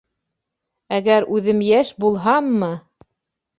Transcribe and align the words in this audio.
Әгәр 0.99 1.27
үҙем 1.37 1.63
йәш 1.69 1.93
булһаммы! 2.07 2.75